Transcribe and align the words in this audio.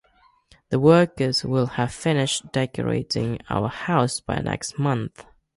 The 0.69 0.79
workers 0.79 1.43
will 1.45 1.67
have 1.77 1.93
finished 1.93 2.51
decorating 2.51 3.37
our 3.51 3.67
house 3.67 4.19
by 4.19 4.39
next 4.41 4.79
month. 4.79 5.27